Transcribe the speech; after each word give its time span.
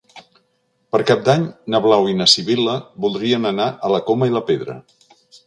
Per 0.95 1.01
Cap 1.11 1.19
d'Any 1.27 1.43
na 1.73 1.81
Blau 1.83 2.07
i 2.13 2.17
na 2.21 2.27
Sibil·la 2.33 2.79
voldrien 3.07 3.47
anar 3.51 3.69
a 3.71 3.93
la 3.99 4.01
Coma 4.09 4.33
i 4.33 4.35
la 4.39 4.45
Pedra. 4.51 4.81